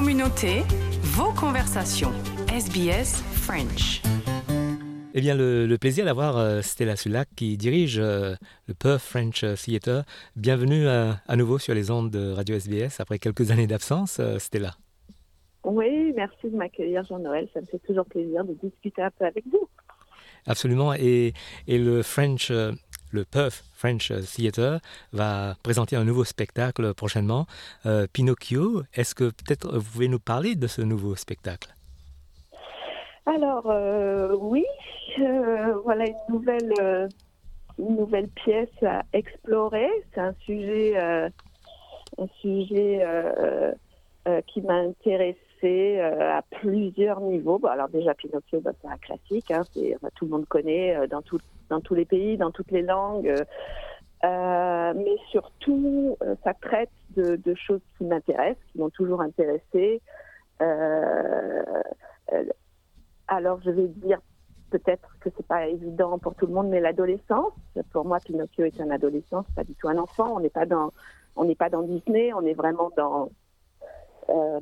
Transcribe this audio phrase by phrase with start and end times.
[0.00, 0.62] communauté,
[1.02, 2.12] vos conversations.
[2.48, 4.00] SBS French.
[5.12, 8.34] Eh bien, le, le plaisir d'avoir euh, Stella Sulac qui dirige euh,
[8.66, 10.04] le Perth French Theatre.
[10.36, 14.38] Bienvenue euh, à nouveau sur les ondes de Radio SBS après quelques années d'absence, euh,
[14.38, 14.70] Stella.
[15.64, 17.50] Oui, merci de m'accueillir, Jean-Noël.
[17.52, 19.68] Ça me fait toujours plaisir de discuter un peu avec vous.
[20.46, 20.94] Absolument.
[20.94, 21.34] Et,
[21.66, 22.72] et le French, euh,
[23.12, 24.80] le Perth French Theatre
[25.12, 27.46] va présenter un nouveau spectacle prochainement,
[27.86, 28.82] euh, Pinocchio.
[28.94, 31.74] Est-ce que peut-être vous pouvez nous parler de ce nouveau spectacle?
[33.26, 34.64] Alors, euh, oui,
[35.20, 36.14] euh, voilà une
[37.78, 39.88] nouvelle, pièce à explorer.
[40.12, 43.06] C'est un sujet, un sujet
[44.46, 47.58] qui m'a intéressée euh, à plusieurs niveaux.
[47.58, 49.50] Bon, alors déjà, Pinocchio, bah, c'est un classique.
[49.50, 49.62] Hein,
[50.14, 51.38] tout le monde connaît euh, dans, tout,
[51.68, 53.34] dans tous les pays, dans toutes les langues.
[54.24, 60.00] euh, mais surtout, ça traite de, choses qui m'intéressent, qui m'ont toujours intéressée.
[60.62, 61.62] Euh,
[63.28, 64.20] alors, je vais dire
[64.70, 67.52] peut-être que c'est pas évident pour tout le monde, mais l'adolescence.
[67.92, 70.36] Pour moi, Pinocchio est un adolescent, c'est pas du tout un enfant.
[70.36, 70.92] On n'est pas dans,
[71.36, 73.30] on n'est pas dans Disney, on est vraiment dans,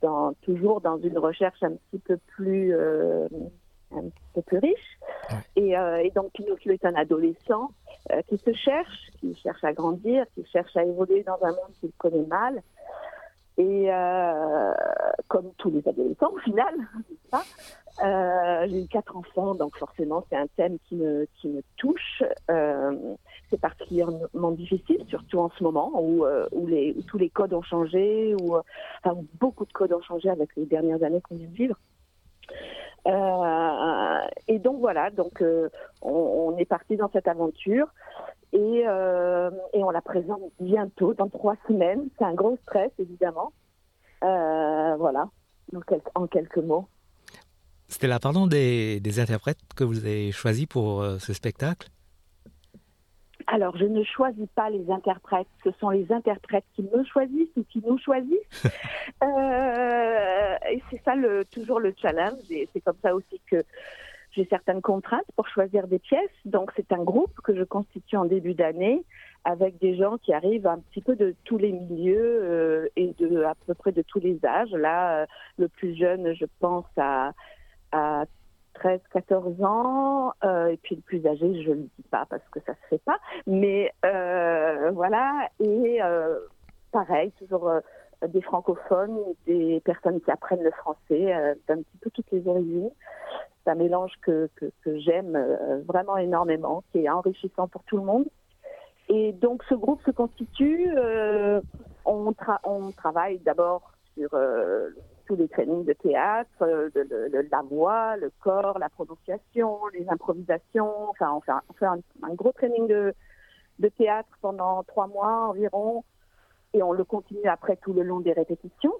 [0.00, 3.28] dans toujours dans une recherche un petit peu plus, euh,
[3.92, 4.98] un petit peu plus riche.
[5.56, 7.70] Et, euh, et donc Pinocchio est un adolescent
[8.12, 11.72] euh, qui se cherche, qui cherche à grandir, qui cherche à évoluer dans un monde
[11.80, 12.62] qu'il connaît mal.
[13.58, 14.72] Et euh,
[15.28, 16.74] comme tous les adolescents au final,
[18.02, 22.22] euh, j'ai eu quatre enfants, donc forcément c'est un thème qui me, qui me touche.
[22.50, 23.14] Euh,
[23.50, 27.52] c'est particulièrement difficile, surtout en ce moment où, euh, où, les, où tous les codes
[27.52, 31.34] ont changé, où, enfin, où beaucoup de codes ont changé avec les dernières années qu'on
[31.34, 31.76] vient de vivre.
[33.06, 35.68] Euh, et donc voilà, donc euh,
[36.02, 36.10] on,
[36.52, 37.88] on est parti dans cette aventure
[38.52, 42.08] et, euh, et on la présente bientôt, dans trois semaines.
[42.18, 43.52] C'est un gros stress évidemment.
[44.22, 45.28] Euh, voilà,
[45.74, 46.86] en, quel- en quelques mots.
[47.88, 51.88] Stella, pardon des, des interprètes que vous avez choisis pour euh, ce spectacle?
[53.46, 57.64] Alors, je ne choisis pas les interprètes, ce sont les interprètes qui me choisissent ou
[57.64, 58.62] qui nous choisissent.
[59.22, 63.62] Euh, et c'est ça le, toujours le challenge, et c'est comme ça aussi que
[64.32, 66.30] j'ai certaines contraintes pour choisir des pièces.
[66.44, 69.04] Donc, c'est un groupe que je constitue en début d'année
[69.44, 73.42] avec des gens qui arrivent un petit peu de tous les milieux euh, et de
[73.42, 74.72] à peu près de tous les âges.
[74.72, 75.26] Là, euh,
[75.58, 77.32] le plus jeune, je pense à,
[77.92, 78.24] à
[78.74, 82.46] 13, 14 ans, euh, et puis le plus âgé, je ne le dis pas parce
[82.50, 83.18] que ça se fait pas.
[83.46, 85.98] Mais voilà, et
[86.92, 87.70] pareil, toujours
[88.28, 92.90] des francophones, des personnes qui apprennent le français d'un petit peu toutes les origines.
[93.64, 97.96] C'est un mélange que, que, que j'aime euh, vraiment énormément, qui est enrichissant pour tout
[97.98, 98.26] le monde.
[99.08, 101.60] Et donc ce groupe se constitue, euh,
[102.04, 104.90] on, tra- on travaille d'abord sur euh,
[105.26, 110.08] tous les trainings de théâtre, de, de- de la voix, le corps, la prononciation, les
[110.08, 111.08] improvisations.
[111.10, 113.14] Enfin, on fait un, on fait un, un gros training de,
[113.78, 116.04] de théâtre pendant trois mois environ,
[116.72, 118.94] et on le continue après tout le long des répétitions.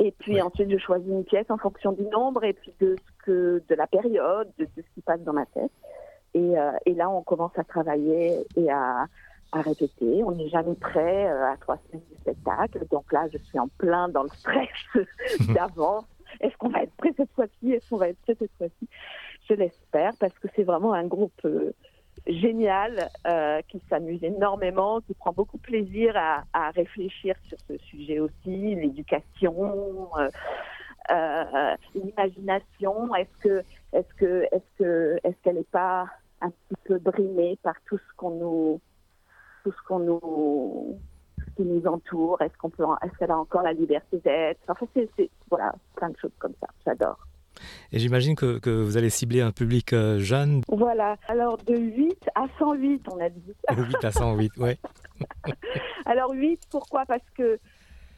[0.00, 0.42] Et puis Ouais.
[0.42, 3.74] ensuite, je choisis une pièce en fonction du nombre et puis de ce que, de
[3.74, 5.70] la période, de, de ce qui passe dans ma tête.
[6.34, 9.06] Et, euh, et là, on commence à travailler et à,
[9.52, 10.22] à répéter.
[10.24, 12.86] On n'est jamais prêt euh, à trois semaines du spectacle.
[12.90, 14.68] Donc là, je suis en plein dans le stress
[15.54, 16.06] d'avance.
[16.40, 17.72] Est-ce qu'on va être prêt cette fois-ci?
[17.72, 18.88] Est-ce qu'on va être prêt cette fois-ci?
[19.48, 21.72] Je l'espère parce que c'est vraiment un groupe euh,
[22.26, 28.20] génial euh, qui s'amuse énormément, qui prend beaucoup plaisir à, à réfléchir sur ce sujet
[28.20, 30.28] aussi, l'éducation, euh,
[31.94, 33.14] l'imagination.
[33.14, 36.06] Est-ce que, est-ce que, est-ce que, est-ce qu'elle n'est pas
[36.40, 38.80] un petit peu brimée par tout ce qu'on nous,
[39.64, 40.98] tout ce qu'on nous,
[41.38, 42.40] ce qui nous entoure?
[42.42, 44.60] Est-ce qu'on peut, est-ce qu'elle a encore la liberté d'être?
[44.68, 46.68] Enfin, c'est, c'est, voilà, plein de choses comme ça.
[46.84, 47.18] J'adore.
[47.92, 51.16] Et j'imagine que, que vous allez cibler un public euh, jeune, Voilà.
[51.28, 53.54] Alors de 8 à 108, on a dit.
[53.70, 54.78] 8 à 108, ouais.
[56.06, 57.04] Alors 8, pourquoi?
[57.06, 57.58] Parce que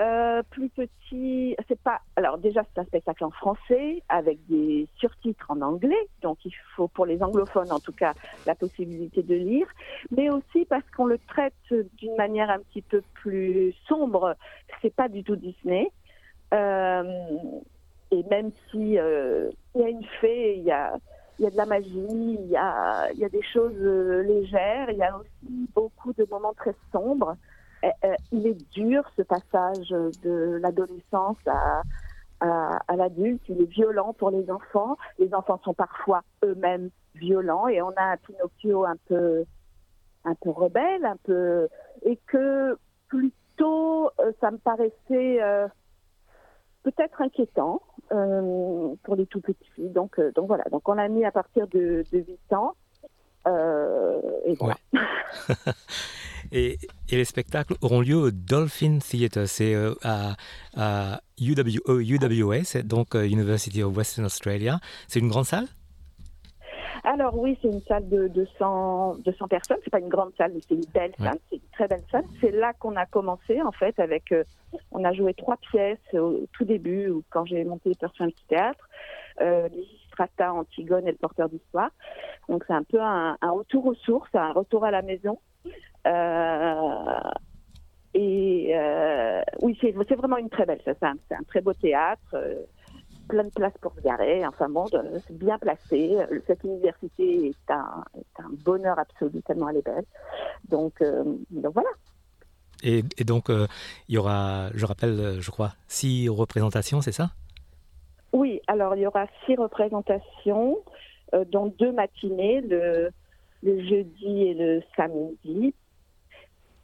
[0.00, 2.00] euh, plus petit, c'est pas.
[2.16, 6.88] Alors déjà, c'est un spectacle en français avec des surtitres en anglais, donc il faut
[6.88, 8.14] pour les anglophones en tout cas
[8.46, 9.66] la possibilité de lire,
[10.10, 14.34] mais aussi parce qu'on le traite d'une manière un petit peu plus sombre.
[14.80, 15.90] C'est pas du tout Disney.
[16.54, 17.02] Euh,
[18.10, 20.98] et même si euh, il y a une fée, il y a
[21.42, 24.96] y a de la magie, il y a, il y a des choses légères, il
[24.96, 27.36] y a aussi beaucoup de moments très sombres.
[27.84, 31.82] Euh, euh, il est dur ce passage de l'adolescence à,
[32.40, 34.96] à, à l'adulte, il est violent pour les enfants.
[35.18, 39.44] Les enfants sont parfois eux-mêmes violents et on a un Pinocchio un peu,
[40.24, 41.68] un peu rebelle, un peu,
[42.02, 42.76] et que
[43.08, 45.68] plutôt euh, ça me paraissait euh,
[46.82, 47.82] peut-être inquiétant
[48.12, 49.88] euh, pour les tout petits.
[49.88, 50.64] Donc, euh, donc voilà.
[50.70, 52.74] Donc on l'a mis à partir de, de 8 ans.
[53.46, 54.76] Euh, et voilà.
[56.52, 56.78] et,
[57.08, 60.36] et, les spectacles auront lieu au Dolphin Theatre, c'est euh, à,
[60.76, 64.78] à UWO, UWA, c'est donc euh, University of Western Australia.
[65.08, 65.66] C'est une grande salle?
[67.04, 69.78] Alors oui, c'est une salle de 200, 200 personnes.
[69.82, 71.32] C'est pas une grande salle, mais c'est une belle salle.
[71.32, 71.40] Ouais.
[71.50, 72.24] C'est une très belle salle.
[72.40, 73.98] C'est là qu'on a commencé en fait.
[73.98, 74.44] Avec, euh,
[74.92, 78.88] on a joué trois pièces au tout début, quand j'ai monté un petit théâtre,
[79.40, 79.68] euh,
[80.08, 81.90] Strata, Antigone et le porteur d'histoire.
[82.48, 85.40] Donc c'est un peu un, un, retour aux sources, un retour à la maison.
[86.06, 87.20] Euh,
[88.14, 90.80] et euh, oui, c'est vraiment une très belle.
[90.84, 92.34] C'est un, un, très beau théâtre.
[92.34, 92.62] Euh,
[93.28, 94.46] plein de places pour se garer.
[94.46, 96.16] Enfin bon, c'est bien placé.
[96.46, 100.04] Cette université est un, est un, bonheur absolu, tellement elle est belle.
[100.68, 101.88] Donc, euh, donc voilà.
[102.82, 103.66] Et, et donc, euh,
[104.08, 107.30] il y aura, je rappelle, je crois, six représentations, c'est ça?
[108.32, 110.78] Oui, alors il y aura six représentations,
[111.34, 113.10] euh, dont deux matinées, le,
[113.62, 115.74] le jeudi et le samedi.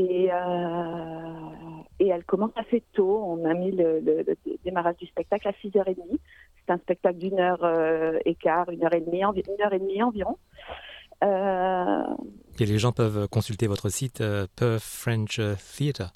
[0.00, 1.42] Et, euh,
[1.98, 3.22] et, elle commence assez tôt.
[3.22, 5.96] On a mis le, le, le démarrage du spectacle à 6h30.
[6.56, 9.78] C'est un spectacle d'une heure euh, et quart, une heure et demie, une heure et
[9.78, 10.38] demie environ.
[11.22, 12.02] Euh...
[12.58, 15.38] Et les gens peuvent consulter votre site euh, Perth French
[15.76, 16.12] Theatre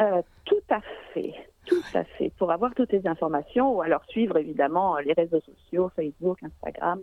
[0.00, 0.80] euh, Tout à
[1.14, 1.34] fait.
[1.66, 2.32] Tout à fait.
[2.36, 7.00] Pour avoir toutes les informations ou alors suivre évidemment les réseaux sociaux, Facebook, Instagram.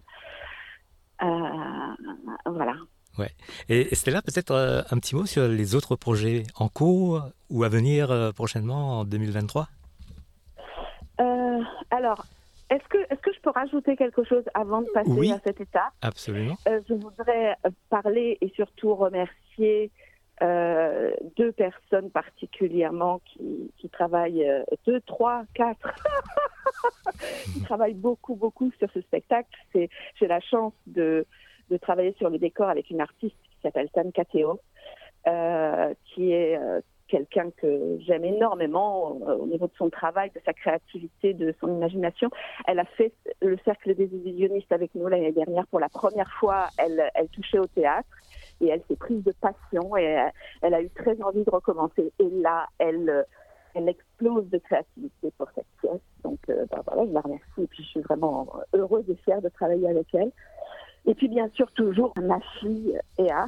[2.46, 2.76] Voilà.
[3.19, 3.31] Ouais.
[3.68, 7.69] Et Stella, peut-être euh, un petit mot sur les autres projets en cours ou à
[7.69, 9.68] venir euh, prochainement en 2023
[11.19, 11.60] euh,
[11.92, 12.25] Alors,
[12.69, 15.60] est-ce que, est que je peux rajouter quelque chose avant de passer oui, à cette
[15.60, 15.92] étape?
[16.01, 16.56] Absolument.
[16.66, 17.57] je voudrais
[17.89, 19.92] parler et surtout remercier
[20.42, 24.50] deux personnes particulièrement qui, qui travaillent,
[24.88, 25.94] deux, trois, quatre,
[27.54, 29.50] qui travaillent beaucoup, beaucoup sur ce spectacle.
[29.74, 31.25] J'ai la chance de
[31.69, 34.60] de travailler sur le décor avec une artiste qui s'appelle Tan Kateo,
[35.27, 40.39] euh, qui est euh, quelqu'un que j'aime énormément euh, au niveau de son travail, de
[40.45, 42.30] sa créativité, de son imagination.
[42.68, 43.12] Elle a fait
[43.42, 46.68] le cercle des illusionnistes avec nous l'année dernière pour la première fois.
[46.77, 48.07] Elle, touchait au théâtre
[48.62, 50.30] et elle s'est prise de passion et
[50.62, 52.13] elle, a eu très envie de recommencer.
[52.19, 53.25] Et là, elle,
[53.75, 56.01] explose de créativité pour cette pièce.
[56.24, 59.50] Donc, ben voilà, je la remercie et puis je suis vraiment heureuse et fière de
[59.50, 60.31] travailler avec elle.
[61.06, 63.46] Et puis bien sûr toujours ma fille Ea,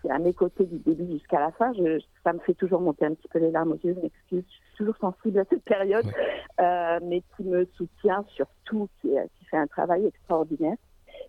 [0.00, 1.72] qui est à mes côtés du début jusqu'à la fin.
[1.74, 4.44] Je, ça me fait toujours monter un petit peu les larmes aux yeux, je m'excuse,
[4.46, 6.64] je suis toujours sensible à cette période, ouais.
[6.64, 10.76] euh, mais qui me soutient surtout, qui, qui, fait un travail extraordinaire.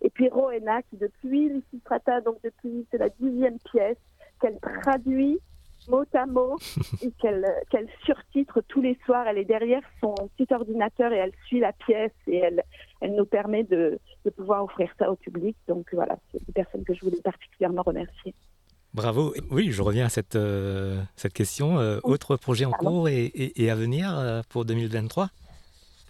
[0.02, 3.98] Et puis Rowena, qui depuis Lysistrata, donc depuis c'est la dixième pièce,
[4.40, 5.38] qu'elle traduit
[5.88, 6.56] mot à mot
[7.02, 9.26] et qu'elle qu surtitre tous les soirs.
[9.28, 12.62] Elle est derrière son petit ordinateur et elle suit la pièce et elle,
[13.04, 15.54] elle nous permet de, de pouvoir offrir ça au public.
[15.68, 18.34] Donc voilà, c'est une personne que je voulais particulièrement remercier.
[18.94, 19.34] Bravo.
[19.50, 21.78] Oui, je reviens à cette, euh, cette question.
[21.78, 22.14] Euh, oui.
[22.14, 22.90] Autre projet en Pardon.
[22.90, 25.28] cours et, et, et, à venir euh, pour 2023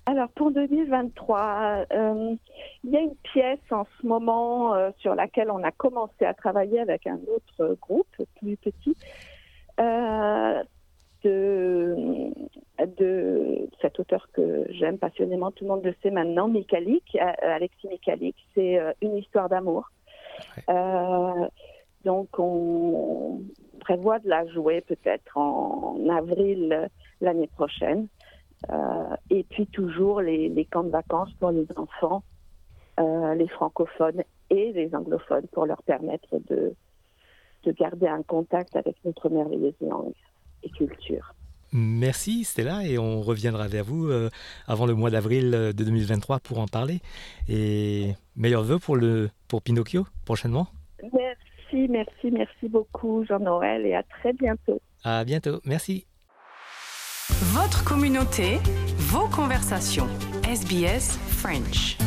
[0.07, 2.35] alors pour 2023, euh,
[2.85, 6.79] il y a une pièce en ce moment sur laquelle on a commencé à travailler
[6.79, 8.95] avec un autre groupe plus petit,
[11.25, 11.97] de,
[12.99, 18.37] de cet auteur que j'aime passionnément, tout le monde le sait maintenant, Mikalik, Alexis Mikalik,
[18.55, 19.91] c'est une histoire d'amour.
[20.69, 21.49] Ouais.
[22.05, 23.41] donc on
[23.81, 26.89] prévoit de la jouer peut-être en avril
[27.21, 28.09] l'année prochaine.
[28.71, 32.23] Euh, et puis toujours les, les, camps de vacances pour les enfants,
[32.99, 36.75] euh, les francophones et les anglophones pour leur permettre de,
[37.65, 40.15] de garder un contact avec notre merveilleuse langue
[40.65, 41.35] et culture.
[41.73, 44.31] Merci Stella et on reviendra vers vous euh,
[44.69, 47.01] avant le mois d'avril de 2023 pour en parler.
[47.49, 50.69] Et meilleurs voeux pour, le, pour Pinocchio prochainement.
[51.13, 54.81] Merci, merci, merci beaucoup Jean-Noël et à très bientôt.
[55.03, 56.07] À bientôt, merci.
[57.55, 58.59] Votre communauté,
[58.97, 60.07] vos conversations.
[60.45, 61.99] SBS French.